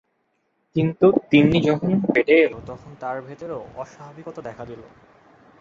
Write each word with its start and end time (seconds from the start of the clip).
কিন্তু 0.75 1.07
তিন্নি 1.31 1.59
যখন 1.61 1.91
পেটে 2.07 2.35
এল, 2.41 2.53
তখন 2.67 2.91
তার 2.99 3.17
ভেতরেও 3.21 3.61
অস্বাভাবিকতা 3.75 4.41
দেখা 4.41 4.63
দিল। 4.65 4.81